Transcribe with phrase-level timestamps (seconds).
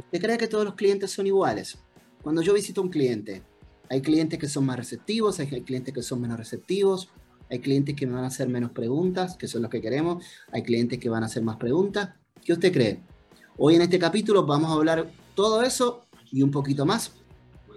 [0.00, 1.78] ¿Usted cree que todos los clientes son iguales?
[2.22, 3.42] Cuando yo visito a un cliente,
[3.88, 7.10] hay clientes que son más receptivos, hay clientes que son menos receptivos,
[7.50, 10.62] hay clientes que me van a hacer menos preguntas, que son los que queremos, hay
[10.62, 12.10] clientes que van a hacer más preguntas.
[12.42, 13.02] ¿Qué usted cree?
[13.58, 17.12] Hoy en este capítulo vamos a hablar todo eso y un poquito más.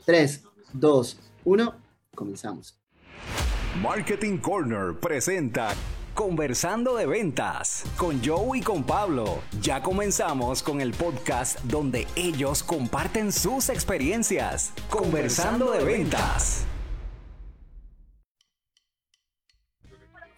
[0.06, 0.44] 3,
[0.74, 1.76] 2, 1,
[2.16, 2.80] comenzamos.
[3.82, 5.74] Marketing Corner presenta
[6.16, 9.40] Conversando de Ventas con Joe y con Pablo.
[9.62, 14.74] Ya comenzamos con el podcast donde ellos comparten sus experiencias.
[14.92, 16.66] Conversando de Ventas.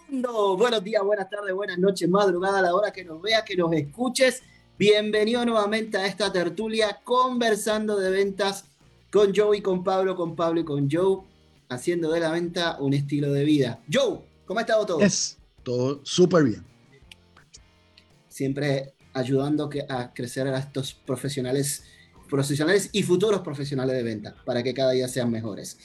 [0.08, 3.74] Buenos días, buenas tardes, buenas noches, madrugada, a la hora que nos veas, que nos
[3.74, 4.44] escuches.
[4.80, 8.64] Bienvenido nuevamente a esta tertulia Conversando de Ventas
[9.12, 11.18] con Joe y con Pablo, con Pablo y con Joe,
[11.68, 13.82] haciendo de la venta un estilo de vida.
[13.92, 15.00] Joe, ¿cómo ha estado todo?
[15.66, 16.64] Todo súper bien.
[18.30, 21.84] Siempre ayudando a crecer a estos profesionales,
[22.30, 25.78] profesionales y futuros profesionales de venta para que cada día sean mejores.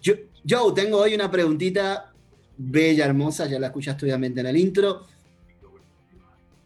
[0.00, 0.14] Yo,
[0.48, 2.12] Joe, tengo hoy una preguntita
[2.56, 5.06] bella, hermosa, ya la escuchaste obviamente en el intro.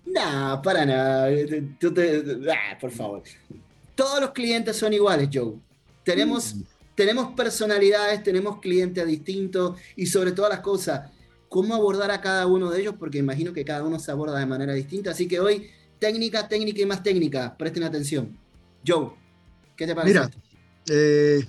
[0.07, 1.29] Nah, para nada.
[1.29, 3.23] Ah, por favor.
[3.95, 5.55] Todos los clientes son iguales, Joe.
[6.03, 6.63] Tenemos, mm.
[6.95, 11.11] tenemos personalidades, tenemos clientes distintos y sobre todas las cosas,
[11.53, 14.47] cómo abordar a cada uno de ellos, porque imagino que cada uno se aborda de
[14.47, 15.11] manera distinta.
[15.11, 17.55] Así que hoy, técnica, técnica y más técnica.
[17.59, 18.35] Presten atención.
[18.85, 19.11] Joe,
[19.77, 20.15] ¿qué te parece?
[20.15, 20.31] Mira,
[20.89, 21.47] eh,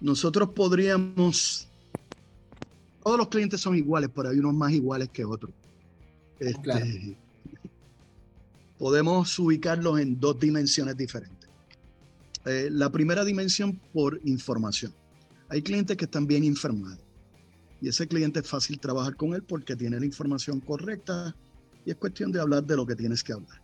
[0.00, 1.68] nosotros podríamos.
[3.04, 5.52] Todos los clientes son iguales, pero hay unos más iguales que otros.
[6.40, 7.16] Este,
[8.76, 11.48] podemos ubicarlos en dos dimensiones diferentes.
[12.44, 14.92] Eh, la primera dimensión por información.
[15.48, 17.03] Hay clientes que están bien informados
[17.84, 21.36] y ese cliente es fácil trabajar con él porque tiene la información correcta
[21.84, 23.60] y es cuestión de hablar de lo que tienes que hablar.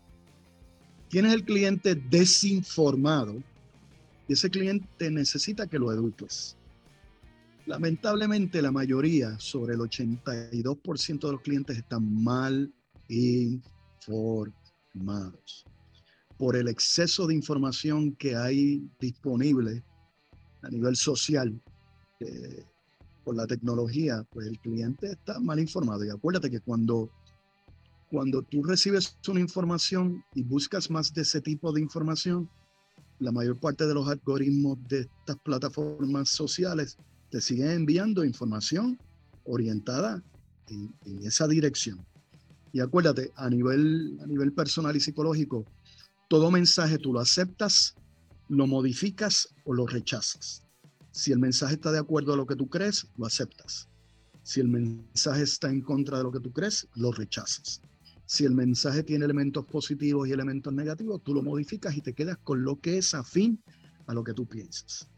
[1.09, 3.43] Tienes el cliente desinformado
[4.29, 6.55] y ese cliente necesita que lo eduques.
[7.65, 12.71] Lamentablemente la mayoría, sobre el 82% de los clientes están mal
[13.09, 15.65] informados
[16.37, 19.83] por el exceso de información que hay disponible
[20.61, 21.59] a nivel social.
[22.21, 22.67] Eh,
[23.37, 26.05] la tecnología, pues el cliente está mal informado.
[26.05, 27.11] Y acuérdate que cuando,
[28.11, 32.49] cuando tú recibes una información y buscas más de ese tipo de información,
[33.19, 36.97] la mayor parte de los algoritmos de estas plataformas sociales
[37.31, 38.99] te siguen enviando información
[39.45, 40.23] orientada
[40.69, 42.05] en, en esa dirección.
[42.73, 45.65] Y acuérdate, a nivel, a nivel personal y psicológico,
[46.29, 47.97] todo mensaje tú lo aceptas,
[48.49, 50.63] lo modificas o lo rechazas.
[51.13, 53.89] Si el mensaje está de acuerdo a lo que tú crees, lo aceptas.
[54.43, 57.81] Si el mensaje está en contra de lo que tú crees, lo rechazas.
[58.27, 62.39] Si el mensaje tiene elementos positivos y elementos negativos, tú lo modificas y te quedas
[62.39, 63.61] con lo que es afín
[64.07, 65.09] a lo que tú piensas.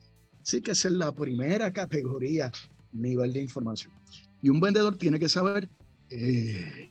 [0.41, 2.51] Así que esa es la primera categoría,
[2.93, 3.93] nivel de información.
[4.41, 5.69] Y un vendedor tiene que saber
[6.11, 6.91] eh,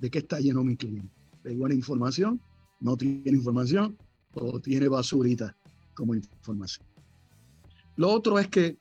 [0.00, 1.10] de qué está lleno mi cliente.
[1.42, 2.40] ¿De buena información?
[2.80, 3.96] ¿No tiene información?
[4.34, 5.56] ¿O tiene basurita
[5.94, 6.91] como información?
[7.96, 8.78] Lo otro es que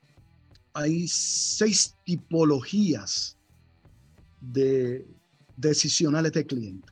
[0.73, 3.37] hay seis tipologías
[4.39, 5.05] de
[5.57, 6.91] decisionales de cliente.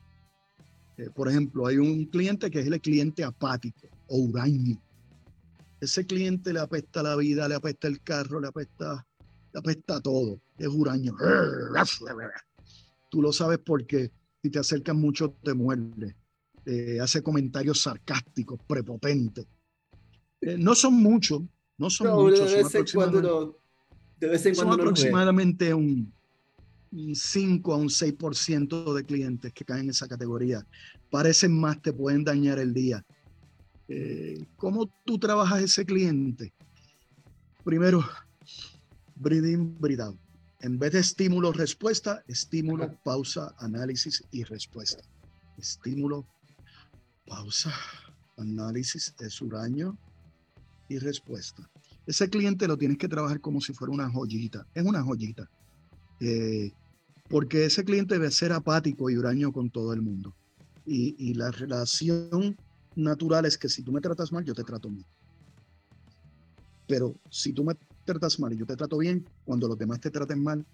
[0.98, 4.82] Eh, por ejemplo, hay un cliente que es el cliente apático o huraño.
[5.80, 9.08] Ese cliente le apesta la vida, le apesta el carro, le apesta,
[9.54, 10.42] le apesta todo.
[10.58, 11.16] Es huraño.
[13.10, 16.16] Tú lo sabes porque si te acercas mucho te muerde.
[16.66, 19.48] Eh, hace comentarios sarcásticos, prepotentes.
[20.42, 21.42] Eh, no son muchos,
[21.80, 22.52] no son muchos.
[22.52, 23.58] De vez en cuando,
[24.54, 26.14] son aproximadamente un,
[26.92, 30.66] 5 a un 6% de clientes que caen en esa categoría.
[31.10, 33.04] Parecen más, te pueden dañar el día.
[33.88, 36.54] Eh, ¿Cómo tú trabajas ese cliente?
[37.64, 38.04] Primero,
[39.16, 40.18] breathe out.
[40.62, 45.02] En vez de estímulo, respuesta, estímulo, pausa, análisis y respuesta.
[45.58, 46.28] Estímulo,
[47.26, 47.74] pausa,
[48.38, 49.98] análisis, es huraño,
[50.90, 51.70] y respuesta.
[52.06, 54.68] Ese cliente lo tienes que trabajar como si fuera una joyita.
[54.74, 55.50] Es una joyita.
[56.20, 56.74] Eh,
[57.30, 60.36] porque ese cliente debe ser apático y huraño con todo el mundo.
[60.86, 62.58] Y, la relación
[62.96, 65.06] natural es que si tú me tratas mal, yo te trato mal.
[66.88, 70.10] Pero si tú me tratas mal y yo te trato bien, cuando los demás te
[70.10, 70.66] traten mal,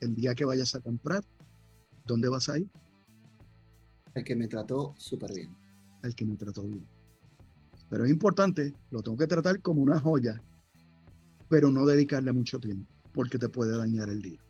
[0.00, 1.22] el día que vayas a comprar,
[2.04, 2.68] ¿dónde vas a ir?
[4.14, 5.56] El que me trató súper bien.
[6.02, 6.99] El que me trató bien.
[7.90, 10.40] Pero es importante, lo tengo que tratar como una joya,
[11.48, 14.40] pero no dedicarle mucho tiempo, porque te puede dañar el día.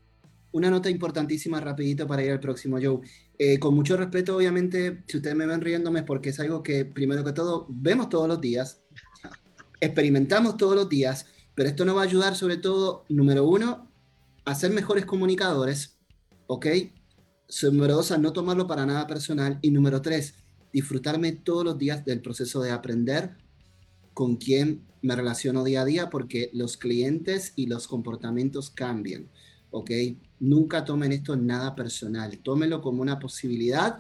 [0.53, 3.01] una nota importantísima rapidito para ir al próximo, Joe.
[3.39, 7.25] Eh, con mucho respeto, obviamente, si ustedes me ven riéndome, porque es algo que, primero
[7.25, 8.83] que todo, vemos todos los días,
[9.81, 13.91] experimentamos todos los días, pero esto nos va a ayudar sobre todo, número uno,
[14.45, 15.99] a ser mejores comunicadores,
[16.49, 16.67] ¿ok?
[17.63, 19.59] Número dos, a no tomarlo para nada personal.
[19.63, 20.35] Y número tres,
[20.73, 23.37] disfrutarme todos los días del proceso de aprender
[24.15, 29.29] con quién me relaciono día a día, porque los clientes y los comportamientos cambian,
[29.71, 29.91] ¿ok?
[30.41, 33.99] Nunca tomen esto nada personal, tómenlo como una posibilidad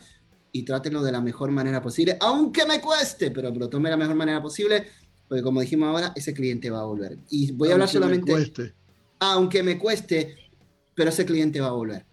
[0.52, 4.02] y trátenlo de la mejor manera posible, aunque me cueste, pero lo tome de la
[4.02, 4.86] mejor manera posible,
[5.28, 7.18] porque como dijimos ahora, ese cliente va a volver.
[7.30, 8.32] Y voy a hablar solamente...
[8.32, 8.74] cueste.
[9.20, 10.36] Aunque me cueste,
[10.94, 12.04] pero ese cliente va a volver.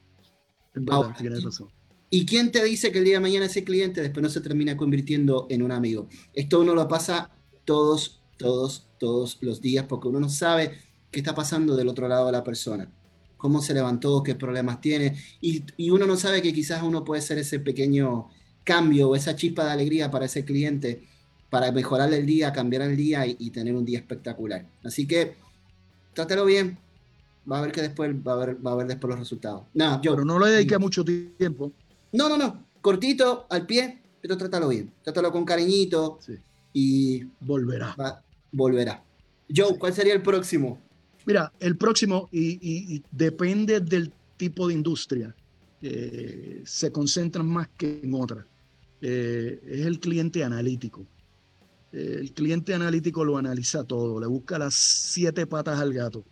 [2.10, 4.78] ¿Y quién te dice que el día de mañana ese cliente después no se termina
[4.78, 6.08] convirtiendo en un amigo?
[6.34, 7.30] Esto uno lo pasa
[7.66, 10.72] todos, todos, todos los días porque uno no sabe
[11.12, 12.90] qué está pasando del otro lado de la persona,
[13.36, 17.40] cómo se levantó, qué problemas tiene, y, uno no sabe que quizás uno puede ser
[17.40, 18.30] ese pequeño
[18.64, 21.04] cambio o esa chispa de alegría para ese cliente
[21.50, 24.66] para mejorarle el día, cambiar el día y, tener un día espectacular.
[24.84, 25.36] Así que
[26.14, 26.78] trátelo bien,
[27.50, 29.64] va a ver que después va a ver, va a ver después los resultados.
[29.74, 31.72] No, yo, pero no le dedique mucho tiempo.
[32.12, 32.66] No, no, no.
[32.82, 34.92] Cortito, al pie, pero trátalo bien.
[35.04, 36.20] Trátalo con cariñito
[36.74, 37.24] y.
[37.40, 37.96] Volverá.
[38.52, 39.04] volverá.
[39.54, 40.80] Joe, ¿cuál sería el próximo?
[41.26, 45.36] Mira, el próximo, y, depende del tipo de industria,
[45.82, 48.46] eh, se concentran más que en otra.
[49.02, 51.06] Eh, es el cliente analítico.
[51.92, 56.24] Eh, el cliente analítico lo analiza todo, le busca las siete patas al gato.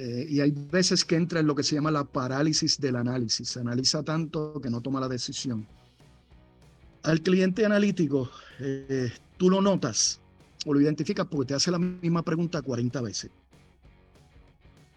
[0.00, 3.48] Eh, y hay veces que entra en lo que se llama la parálisis del análisis.
[3.48, 5.66] Se analiza tanto que no toma la decisión.
[7.02, 8.30] Al cliente analítico,
[8.60, 10.20] eh, tú lo notas
[10.64, 13.32] o lo identificas porque te hace la misma pregunta 40 veces.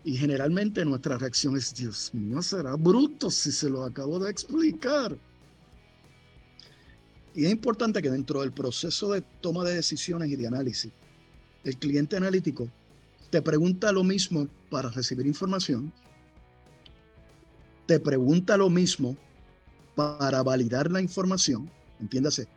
[0.03, 5.18] Y generalmente nuestra reacción es, Dios mío, será bruto si se lo acabo de explicar.
[7.33, 10.92] Y es importante que dentro del proceso de toma de decisiones y de análisis,
[11.63, 12.69] el cliente analítico
[13.31, 15.92] te pregunta lo mismo para recibir información,
[17.88, 19.18] te pregunta lo mismo
[19.95, 22.48] para validar la información, entiéndase,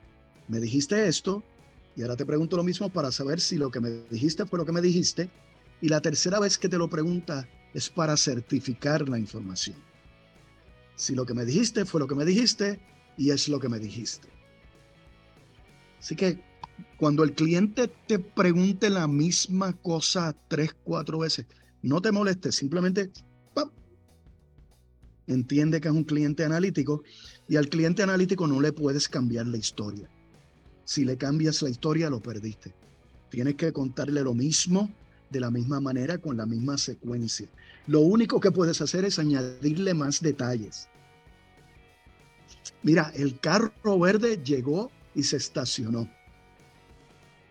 [0.49, 1.43] me dijiste esto
[1.97, 4.67] y ahora te pregunto lo mismo para saber si lo que me dijiste fue lo
[4.67, 5.31] que me dijiste
[5.81, 9.77] y la tercera vez que te lo pregunta es para certificar la información.
[10.97, 12.81] Si lo que me dijiste fue lo que me dijiste
[13.17, 14.29] y es lo que me dijiste.
[16.01, 16.41] Así que
[16.97, 21.47] cuando el cliente te pregunte la misma cosa tres, cuatro veces,
[21.83, 23.11] no te molestes, simplemente
[25.27, 27.03] entiende que es un cliente analítico
[27.49, 30.09] y al cliente analítico no le puedes cambiar la historia.
[30.85, 32.75] Si le cambias la historia, lo perdiste.
[33.31, 34.91] Tienes que contarle lo mismo
[35.31, 37.49] de la misma manera, con la misma secuencia.
[37.87, 40.89] Lo único que puedes hacer es añadirle más detalles.
[42.83, 46.09] Mira, el carro verde llegó y se estacionó.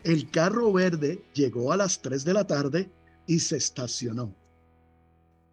[0.03, 2.91] El carro verde llegó a las 3 de la tarde
[3.25, 4.35] y se estacionó.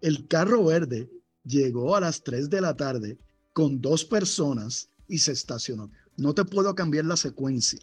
[0.00, 1.08] El carro verde
[1.44, 3.18] llegó a las 3 de la tarde
[3.52, 5.90] con dos personas y se estacionó.
[6.16, 7.80] No te puedo cambiar la secuencia.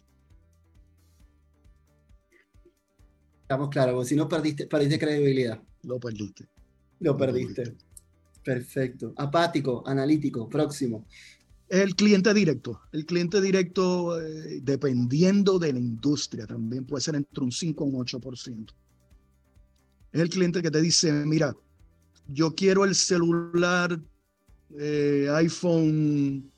[3.42, 5.62] Estamos claros, si no perdiste, perdiste credibilidad.
[5.82, 6.46] Lo perdiste.
[7.00, 7.76] Lo perdiste.
[8.44, 9.14] Perfecto.
[9.16, 11.06] Apático, analítico, próximo.
[11.68, 12.80] El cliente directo.
[12.92, 17.86] El cliente directo, eh, dependiendo de la industria, también puede ser entre un 5 o
[17.86, 18.74] un 8%.
[20.12, 21.54] Es el cliente que te dice, mira,
[22.26, 24.00] yo quiero el celular
[24.78, 26.50] eh, iPhone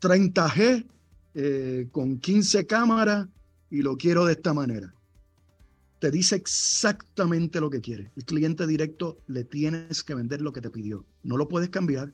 [0.00, 0.86] 30G
[1.34, 3.28] eh, con 15 cámaras
[3.70, 4.94] y lo quiero de esta manera.
[5.98, 8.12] Te dice exactamente lo que quiere.
[8.16, 11.04] El cliente directo le tienes que vender lo que te pidió.
[11.22, 12.12] No lo puedes cambiar,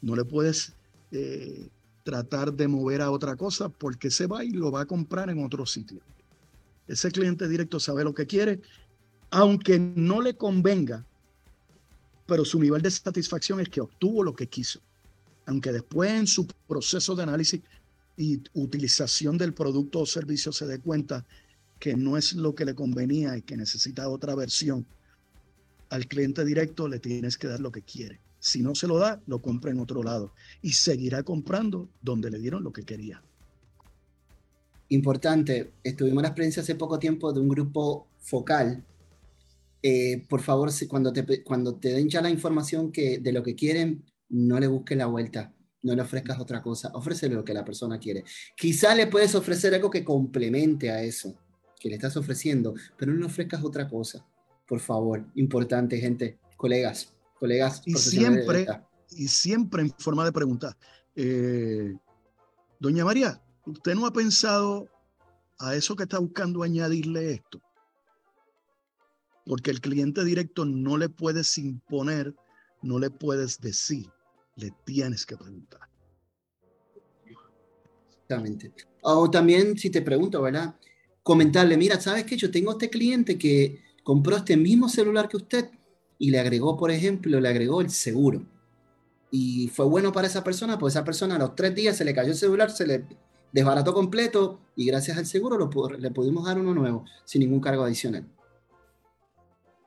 [0.00, 0.74] no le puedes
[1.10, 1.68] eh,
[2.02, 5.44] tratar de mover a otra cosa porque se va y lo va a comprar en
[5.44, 6.00] otro sitio.
[6.86, 8.60] Ese cliente directo sabe lo que quiere,
[9.30, 11.04] aunque no le convenga,
[12.26, 14.80] pero su nivel de satisfacción es que obtuvo lo que quiso.
[15.46, 17.60] Aunque después en su proceso de análisis
[18.16, 21.24] y utilización del producto o servicio se dé cuenta
[21.78, 24.86] que no es lo que le convenía y que necesita otra versión,
[25.88, 28.20] al cliente directo le tienes que dar lo que quiere.
[28.40, 32.38] Si no se lo da, lo compra en otro lado y seguirá comprando donde le
[32.38, 33.22] dieron lo que quería.
[34.88, 38.84] Importante, estuvimos en la experiencia hace poco tiempo de un grupo focal.
[39.82, 43.54] Eh, por favor, cuando te, cuando te den ya la información que, de lo que
[43.54, 47.64] quieren, no le busques la vuelta, no le ofrezcas otra cosa, ofrécele lo que la
[47.64, 48.24] persona quiere.
[48.56, 51.34] Quizá le puedes ofrecer algo que complemente a eso
[51.78, 54.26] que le estás ofreciendo, pero no le ofrezcas otra cosa
[54.70, 57.82] por favor, importante, gente, colegas, colegas.
[57.86, 58.66] Y siempre,
[59.10, 60.76] y siempre en forma de pregunta.
[61.16, 61.96] Eh,
[62.78, 64.88] doña María, ¿usted no ha pensado
[65.58, 67.60] a eso que está buscando añadirle esto?
[69.44, 72.34] Porque el cliente directo no le puedes imponer,
[72.82, 74.08] no le puedes decir,
[74.54, 75.80] le tienes que preguntar.
[77.24, 78.72] Exactamente.
[79.00, 80.76] O también si te pregunto, ¿verdad?
[81.22, 82.36] Comentarle, mira, ¿sabes qué?
[82.36, 85.70] Yo tengo este cliente que compró este mismo celular que usted
[86.20, 88.44] y le agregó, por ejemplo, le agregó el seguro.
[89.30, 92.14] Y fue bueno para esa persona, pues esa persona a los tres días se le
[92.14, 93.06] cayó el celular, se le
[93.52, 98.28] desbarató completo y gracias al seguro le pudimos dar uno nuevo sin ningún cargo adicional.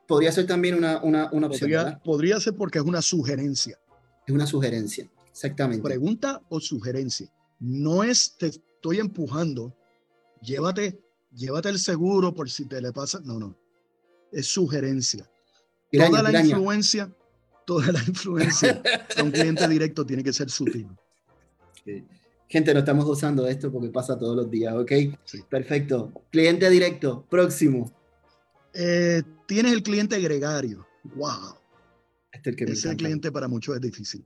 [0.08, 1.70] Podría ser también una, una, una opción.
[1.70, 3.78] Podría, podría, ser porque es una sugerencia.
[4.26, 5.84] Es una sugerencia, exactamente.
[5.84, 7.32] Pregunta o sugerencia.
[7.60, 9.72] No es te estoy empujando,
[10.42, 11.00] llévate,
[11.32, 13.20] llévate el seguro por si te le pasa.
[13.24, 13.56] No, no.
[14.32, 15.30] Es sugerencia.
[15.98, 17.10] Toda la influencia,
[17.66, 18.82] toda la influencia
[19.16, 20.88] a un cliente directo tiene que ser sutil.
[22.48, 24.92] Gente, no estamos usando esto porque pasa todos los días, ¿ok?
[25.48, 26.12] Perfecto.
[26.30, 27.92] Cliente directo, próximo.
[28.72, 30.86] Eh, tienes el cliente gregario.
[31.16, 31.56] ¡Wow!
[32.32, 34.24] Este es el que Ese cliente para muchos es difícil.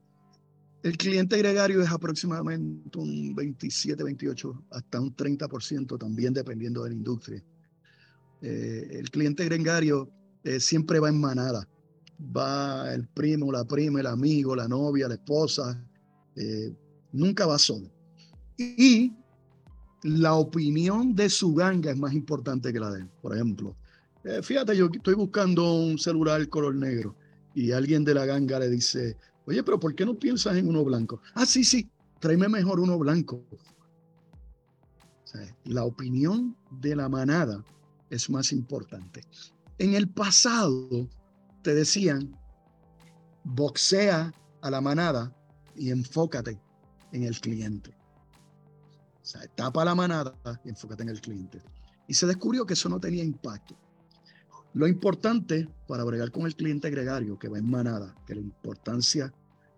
[0.81, 6.95] El cliente gregario es aproximadamente un 27, 28, hasta un 30%, también dependiendo de la
[6.95, 7.43] industria.
[8.41, 10.09] Eh, el cliente gregario
[10.43, 11.67] eh, siempre va en manada.
[12.35, 15.81] Va el primo, la prima, el amigo, la novia, la esposa.
[17.11, 17.89] nunca va solo.
[18.57, 19.13] Y
[20.03, 23.09] la opinión de su ganga es más importante que la de él.
[23.21, 23.75] Por ejemplo,
[24.23, 27.15] eh, fíjate, yo estoy buscando un celular color negro
[27.53, 30.83] y alguien de la ganga le dice, oye, pero ¿por qué no piensas en uno
[30.83, 31.21] blanco?
[31.33, 33.43] Ah, sí, sí, tráeme mejor uno blanco.
[35.65, 37.63] la opinión de la manada
[38.09, 39.21] es más importante.
[39.79, 41.09] En el pasado
[41.61, 42.37] te decían,
[43.45, 45.33] boxea a la manada
[45.73, 46.61] y enfócate
[47.13, 47.95] en el cliente.
[49.21, 50.33] O sea, tapa la manada
[50.65, 51.61] y enfócate en el cliente.
[52.09, 53.77] Y se descubrió que eso no tenía impacto.
[54.73, 59.33] Lo importante para bregar con el cliente gregario que va en manada, que la importancia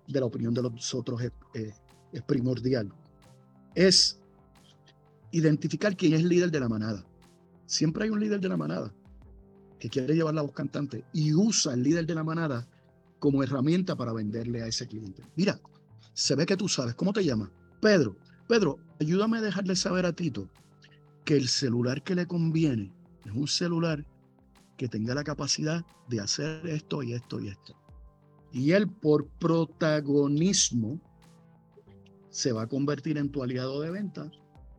[0.07, 1.31] de la opinión de los otros es,
[2.11, 2.91] es primordial,
[3.75, 4.19] es
[5.29, 7.05] identificar quién es el líder de la manada.
[7.67, 8.91] Siempre hay un líder de la manada
[9.81, 12.67] que quiere llevar la voz cantante y usa el líder de la manada
[13.17, 15.23] como herramienta para venderle a ese cliente.
[15.35, 15.59] Mira,
[16.13, 16.93] se ve que tú sabes.
[16.93, 17.49] ¿Cómo te llamas?
[17.81, 18.15] Pedro.
[18.47, 20.47] Pedro, ayúdame a dejarle saber a Tito
[21.25, 22.93] que el celular que le conviene
[23.25, 24.05] es un celular
[24.77, 27.75] que tenga la capacidad de hacer esto y esto y esto.
[28.51, 31.01] Y él por protagonismo
[32.29, 34.29] se va a convertir en tu aliado de venta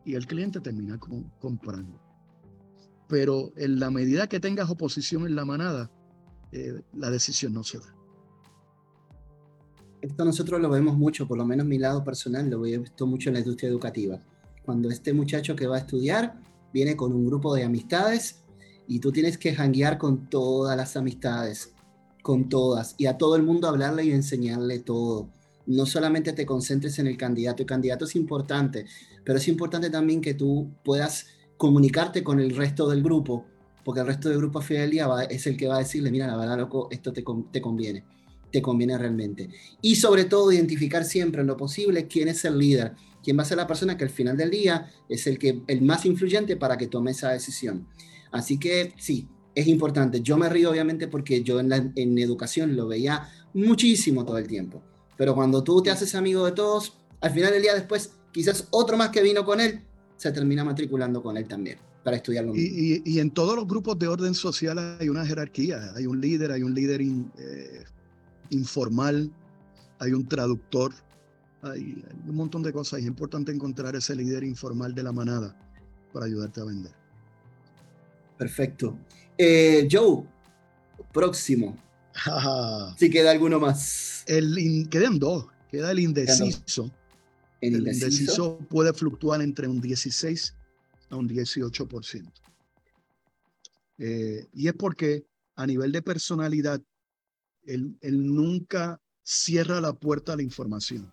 [0.05, 0.97] y el cliente termina
[1.39, 1.99] comprando.
[3.13, 5.91] Pero en la medida que tengas oposición en la manada,
[6.51, 7.93] eh, la decisión no se da.
[10.01, 13.29] Esto nosotros lo vemos mucho, por lo menos mi lado personal, lo he visto mucho
[13.29, 14.19] en la industria educativa.
[14.65, 16.39] Cuando este muchacho que va a estudiar
[16.73, 18.41] viene con un grupo de amistades
[18.87, 21.71] y tú tienes que janguear con todas las amistades,
[22.23, 25.29] con todas, y a todo el mundo hablarle y enseñarle todo.
[25.67, 28.87] No solamente te concentres en el candidato, el candidato es importante,
[29.23, 33.45] pero es importante también que tú puedas comunicarte con el resto del grupo,
[33.83, 34.91] porque el resto del grupo a final
[35.29, 38.03] es el que va a decirle, mira, la verdad, loco, esto te, te conviene,
[38.51, 39.49] te conviene realmente.
[39.81, 42.93] Y sobre todo, identificar siempre en lo posible quién es el líder,
[43.23, 45.81] quién va a ser la persona que al final del día es el, que, el
[45.81, 47.87] más influyente para que tome esa decisión.
[48.31, 50.21] Así que sí, es importante.
[50.21, 54.81] Yo me río obviamente porque yo en, en educación lo veía muchísimo todo el tiempo.
[55.17, 58.97] Pero cuando tú te haces amigo de todos, al final del día después, quizás otro
[58.97, 59.81] más que vino con él,
[60.17, 63.01] se termina matriculando con él también para estudiar lo mismo.
[63.05, 66.63] Y, en todos los grupos de orden social hay una jerarquía, hay un líder, hay
[66.63, 67.83] un líder eh,
[68.49, 69.31] informal,
[69.99, 70.93] hay un traductor,
[71.61, 72.99] hay, hay un montón de cosas.
[72.99, 75.55] Es importante encontrar ese líder informal de la manada
[76.11, 76.91] para ayudarte a vender.
[78.37, 78.97] Perfecto.
[79.37, 80.23] Eh, Joe,
[81.11, 81.77] próximo.
[82.97, 84.23] si queda alguno más.
[84.27, 85.47] El quedan dos.
[85.71, 86.91] Queda el indeciso.
[87.67, 88.59] El, indeciso?
[88.69, 90.55] puede fluctuar entre un 16
[91.09, 92.31] a un 18%.
[93.99, 96.81] Eh, y es porque a nivel de personalidad,
[97.65, 101.11] él, él nunca cierra la puerta a la información.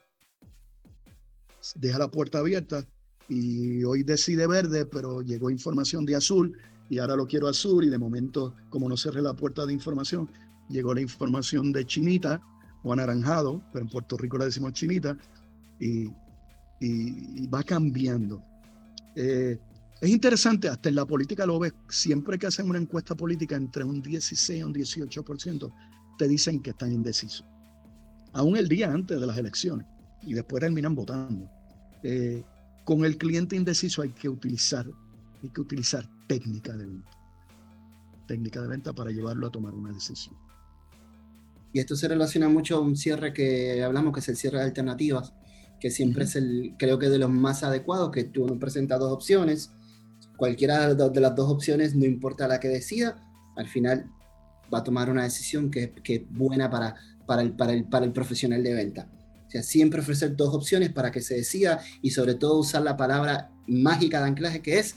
[1.76, 2.86] Deja la puerta abierta
[3.28, 7.90] y hoy decide verde, pero llegó información de azul y ahora lo quiero azul y
[7.90, 10.28] de momento, como no cerré la puerta de información,
[10.68, 12.40] llegó la información de chinita
[12.82, 15.16] o anaranjado, pero en Puerto Rico le decimos chinita,
[15.78, 16.08] y,
[16.80, 18.42] y, va cambiando.
[19.14, 19.58] Eh,
[20.00, 23.84] Es interesante, hasta en la política lo ves, siempre que hacen una encuesta política entre
[23.84, 25.72] un 16 y un 18%,
[26.16, 27.44] te dicen que están indecisos.
[28.32, 29.86] Aún el día antes de las elecciones.
[30.22, 31.50] Y después terminan votando.
[32.02, 32.42] Eh,
[32.84, 34.86] con el cliente indeciso hay que utilizar,
[35.42, 37.10] hay que utilizar técnica de venta.
[38.26, 40.36] Técnica de venta para llevarlo a tomar una decisión.
[41.72, 44.64] Y esto se relaciona mucho a un cierre que hablamos, que es el cierre de
[44.64, 45.32] alternativas,
[45.80, 49.12] que siempre es el, creo que de los más adecuados, que tú nos presentas dos
[49.12, 49.70] opciones,
[50.36, 54.10] cualquiera de las dos opciones, no importa la que decida, al final
[54.72, 56.94] va a tomar una decisión que, que es buena para,
[57.26, 59.08] para, el, para, el, para el profesional de venta.
[59.46, 62.96] O sea, siempre ofrecer dos opciones para que se decida y sobre todo usar la
[62.96, 64.94] palabra mágica de anclaje que es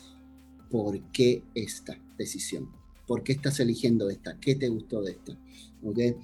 [0.70, 2.70] ¿por qué esta decisión?
[3.08, 4.40] ¿Por qué estás eligiendo esta?
[4.40, 5.38] ¿Qué te gustó de esta?
[5.84, 6.16] ¿Okay?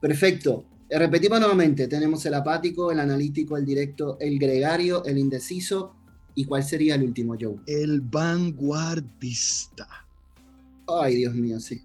[0.00, 0.64] Perfecto.
[0.90, 5.94] Repetimos nuevamente, tenemos el apático, el analítico, el directo, el gregario, el indeciso.
[6.34, 7.56] ¿Y cuál sería el último, Joe?
[7.66, 9.86] El vanguardista.
[10.88, 11.80] Ay, Dios mío, sí.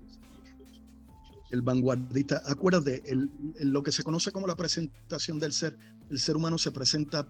[1.52, 2.42] El vanguardista.
[2.46, 5.78] Acuérdate, el, lo que se conoce como la presentación del ser,
[6.10, 7.28] el ser humano se presenta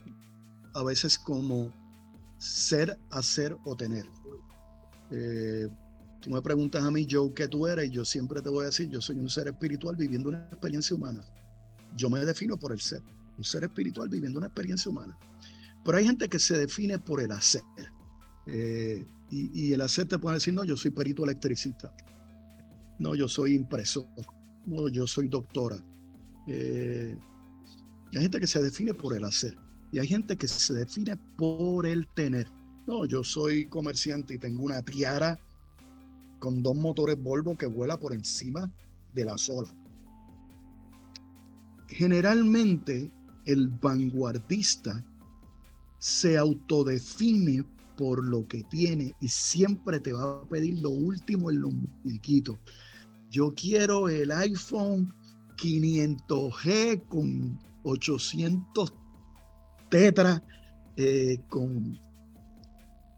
[0.74, 1.74] a veces como
[2.38, 4.06] ser, hacer o tener.
[5.12, 5.68] Eh,
[6.22, 7.90] tú me preguntas a mí, Joe, ¿qué tú eres?
[7.90, 10.96] Y yo siempre te voy a decir, yo soy un ser espiritual viviendo una experiencia
[10.96, 11.24] humana.
[11.96, 13.02] Yo me defino por el ser,
[13.38, 15.18] un ser espiritual viviendo una experiencia humana.
[15.84, 17.62] Pero hay gente que se define por el hacer.
[18.48, 21.94] Eh, y, el hacer te puede decir, no, yo soy perito electricista.
[23.00, 24.08] No, yo soy impresor.
[24.66, 25.78] No, yo soy doctora.
[26.48, 27.18] Eh,
[28.14, 29.58] hay gente que se define por el hacer.
[29.92, 32.48] Y hay gente que se define por el tener.
[32.88, 35.40] No, yo soy comerciante y tengo una tiara
[36.40, 38.72] con dos motores Volvo que vuela por encima
[39.14, 39.74] de la sola
[41.88, 43.12] generalmente
[43.46, 45.04] el vanguardista
[46.00, 47.64] se autodefine
[47.98, 52.58] por lo que tiene y siempre te va a pedir lo último en los muñequitos.
[53.30, 55.14] Yo quiero el iPhone
[55.58, 58.94] 500G con 800
[59.90, 60.44] tetra,
[60.98, 61.98] eh, con,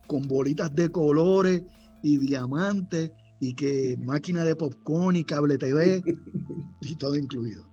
[0.07, 1.63] con bolitas de colores
[2.03, 6.03] y diamantes y que máquina de popcorn y cable TV
[6.81, 7.65] y todo incluido.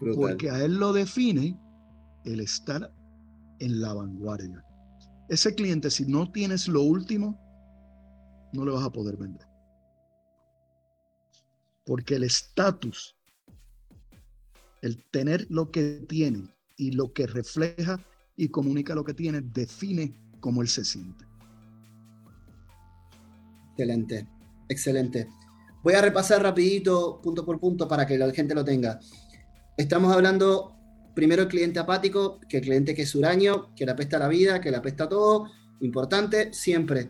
[0.00, 1.58] Porque a él lo define
[2.24, 2.92] el estar
[3.58, 4.64] en la vanguardia.
[5.28, 7.38] Ese cliente, si no tienes lo último,
[8.52, 9.46] no le vas a poder vender.
[11.84, 13.16] Porque el estatus,
[14.82, 18.00] el tener lo que tiene y lo que refleja
[18.36, 21.26] y comunica lo que tiene, define cómo él se siente.
[23.72, 24.26] Excelente,
[24.68, 25.28] excelente.
[25.82, 28.98] Voy a repasar rapidito, punto por punto, para que la gente lo tenga.
[29.80, 30.76] Estamos hablando
[31.14, 34.60] primero el cliente apático, que el cliente que es huraño, que le apesta la vida,
[34.60, 35.46] que le apesta todo.
[35.80, 37.08] Importante, siempre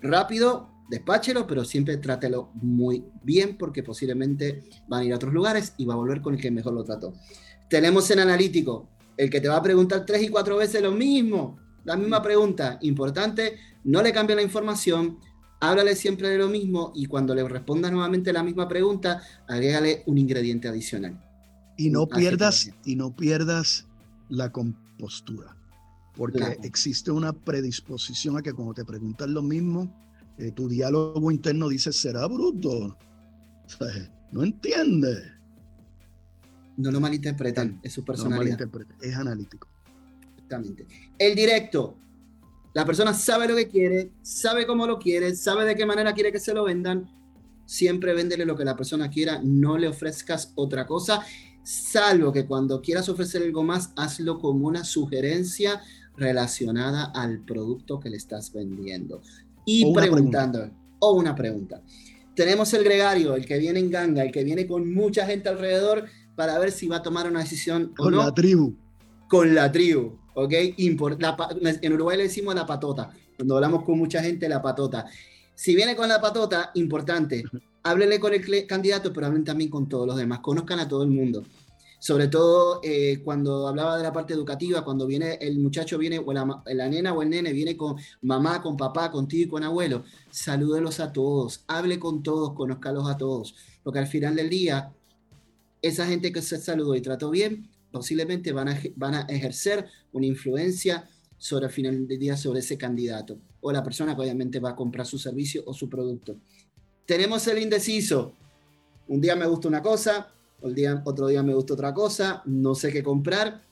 [0.00, 5.74] rápido, despáchelo, pero siempre trátelo muy bien porque posiblemente van a ir a otros lugares
[5.76, 7.12] y va a volver con el que mejor lo trató.
[7.68, 11.58] Tenemos el analítico, el que te va a preguntar tres y cuatro veces lo mismo,
[11.84, 12.78] la misma pregunta.
[12.80, 15.18] Importante, no le cambie la información,
[15.60, 20.16] háblale siempre de lo mismo y cuando le responda nuevamente la misma pregunta, agrégale un
[20.16, 21.27] ingrediente adicional.
[21.78, 23.86] Y no pierdas, y no pierdas
[24.28, 25.56] la compostura,
[26.16, 29.88] porque existe una predisposición a que cuando te preguntan lo mismo,
[30.38, 32.98] eh, tu diálogo interno dice, será bruto.
[34.32, 35.22] no entiende.
[36.76, 38.58] No lo malinterpretan, es su personalidad.
[38.58, 39.68] No es analítico.
[40.34, 40.84] Exactamente.
[41.16, 41.96] El directo.
[42.74, 46.32] La persona sabe lo que quiere, sabe cómo lo quiere, sabe de qué manera quiere
[46.32, 47.08] que se lo vendan.
[47.66, 51.24] Siempre véndele lo que la persona quiera, no le ofrezcas otra cosa
[51.68, 55.82] salvo que cuando quieras ofrecer algo más, hazlo como una sugerencia
[56.16, 59.20] relacionada al producto que le estás vendiendo.
[59.66, 61.82] Y preguntando, o una pregunta.
[62.34, 66.06] Tenemos el gregario, el que viene en ganga, el que viene con mucha gente alrededor
[66.36, 68.74] para ver si va a tomar una decisión con la tribu.
[69.28, 70.52] Con la tribu, ¿ok?
[70.78, 73.10] en Uruguay le decimos la patota.
[73.36, 75.04] Cuando hablamos con mucha gente, la patota.
[75.54, 77.44] Si viene con la patota, importante,
[77.82, 81.10] háblele con el candidato, pero hablen también con todos los demás, conozcan a todo el
[81.10, 81.44] mundo.
[82.00, 86.32] Sobre todo eh, cuando hablaba de la parte educativa, cuando viene el muchacho, viene, o
[86.32, 90.04] la, la, nena o el nene viene con mamá, con papá, contigo y con abuelo,
[90.30, 94.92] salúdelos a todos, hable con todos, conózcalos a todos, porque al final del día,
[95.82, 100.26] esa gente que se saludó y trató bien, posiblemente van a, van a ejercer una
[100.26, 104.70] influencia sobre el final del día sobre ese candidato o la persona que obviamente va
[104.70, 106.36] a comprar su servicio o su producto.
[107.08, 108.34] Tenemos el indeciso.
[109.06, 113.02] Un día me gusta una cosa, otro día me gusta otra cosa, no sé qué
[113.02, 113.62] comprar.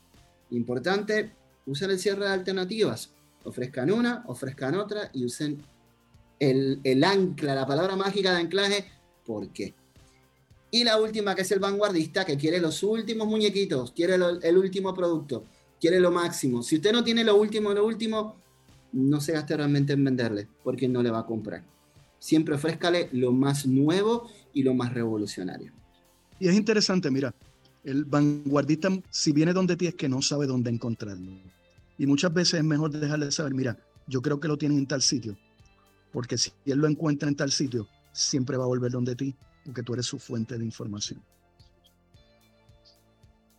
[0.52, 1.32] Importante,
[1.66, 3.10] usar el cierre de alternativas.
[3.44, 5.62] Ofrezcan una, ofrezcan otra y usen
[6.38, 8.86] el, el ancla, la palabra mágica de anclaje,
[9.26, 9.74] ¿por qué?
[10.70, 14.94] Y la última, que es el vanguardista, que quiere los últimos muñequitos, quiere el último
[14.94, 15.44] producto,
[15.78, 16.62] quiere lo máximo.
[16.62, 18.36] Si usted no tiene lo último, lo último,
[18.92, 21.75] no se gaste realmente en venderle, porque no le va a comprar.
[22.26, 25.72] Siempre ofrézcale lo más nuevo y lo más revolucionario.
[26.40, 27.32] Y es interesante, mira,
[27.84, 31.40] el vanguardista, si viene donde ti, es que no sabe dónde encontrarlo.
[31.96, 35.02] Y muchas veces es mejor dejarle saber, mira, yo creo que lo tienen en tal
[35.02, 35.38] sitio,
[36.10, 39.32] porque si él lo encuentra en tal sitio, siempre va a volver donde ti,
[39.64, 41.22] porque tú eres su fuente de información.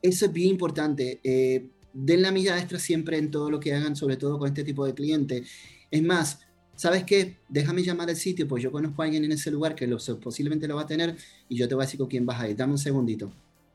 [0.02, 1.22] Eso es bien importante.
[1.24, 4.66] Eh, den la milla extra siempre en todo lo que hagan, sobre todo con este
[4.66, 5.50] tipo de clientes.
[5.90, 6.42] Es más,
[6.78, 7.40] ¿sabes qué?
[7.50, 10.66] Déjame llamar al sitio, pues yo conozco a alguien en ese lugar que lo, posiblemente
[10.68, 11.18] lo va a tener
[11.50, 12.56] y yo te voy a decir con quién vas a ir.
[12.56, 13.34] Dame un segundito.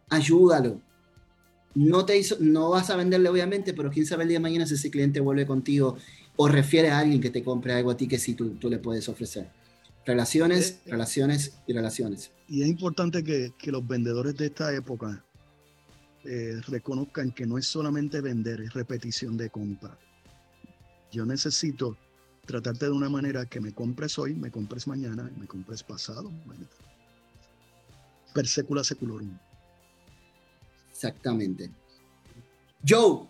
[0.09, 0.81] Ayúdalo.
[1.75, 4.67] No, te hizo, no vas a venderle, obviamente, pero quién sabe el día de mañana
[4.67, 5.97] si ese cliente vuelve contigo
[6.37, 8.79] o refiere a alguien que te compre algo a ti que sí tú, tú le
[8.79, 9.51] puedes ofrecer.
[10.07, 10.91] Relaciones, eh, eh.
[10.93, 12.31] relaciones y relaciones.
[12.49, 15.25] Y es importante que, que los vendedores de esta época
[16.25, 19.99] eh, reconozcan que no es solamente vender, es repetición de compra.
[21.11, 21.97] Yo necesito
[22.47, 26.31] tratarte de una manera que me compres hoy, me compres mañana, me compres pasado.
[28.35, 29.39] Per secula seculorum.
[30.91, 31.71] Exactamente.
[32.87, 33.29] Joe,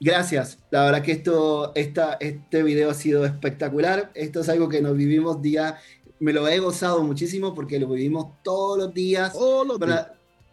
[0.00, 0.58] gracias.
[0.70, 4.10] La verdad que esto, esta, este video ha sido espectacular.
[4.14, 5.78] Esto es algo que nos vivimos día,
[6.18, 9.32] me lo he gozado muchísimo porque lo vivimos todos los días.
[9.32, 10.08] Todos los días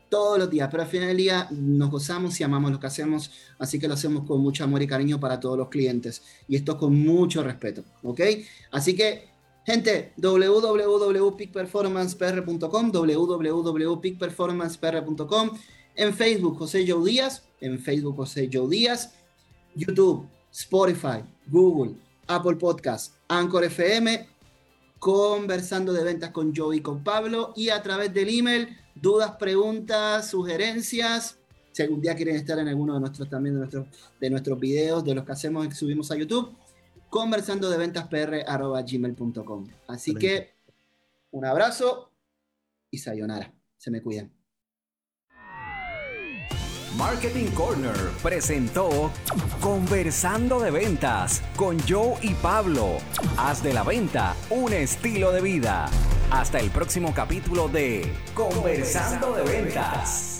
[0.10, 3.30] todos los días, pero al final del día nos gozamos y amamos lo que hacemos,
[3.58, 6.76] así que lo hacemos con mucho amor y cariño para todos los clientes y esto
[6.78, 8.22] con mucho respeto, ¿ok?
[8.72, 9.30] Así que,
[9.66, 15.50] gente, www.peakperformancepr.com, www.peakperformancepr.com,
[15.96, 19.14] en Facebook José Joe Díaz, en Facebook José Joe Díaz,
[19.76, 21.96] YouTube, Spotify, Google,
[22.28, 24.28] Apple Podcast, Anchor FM,
[25.00, 30.30] conversando de ventas con Joe y con Pablo y a través del email dudas, preguntas,
[30.30, 31.40] sugerencias.
[31.72, 33.88] Si algún día quieren estar en alguno de nuestros también de nuestros,
[34.20, 36.56] de nuestros videos, de los que hacemos y subimos a YouTube,
[37.10, 39.68] conversando de ventas gmail.com.
[39.88, 40.54] Así que
[41.32, 42.12] un abrazo
[42.92, 43.54] y sayonara.
[43.78, 44.39] Se me cuidan.
[46.98, 49.12] Marketing Corner presentó
[49.62, 52.98] Conversando de Ventas con Joe y Pablo.
[53.38, 55.88] Haz de la venta un estilo de vida.
[56.32, 60.39] Hasta el próximo capítulo de Conversando de Ventas.